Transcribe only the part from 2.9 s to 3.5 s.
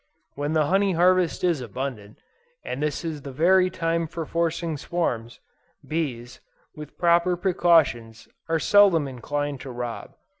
is the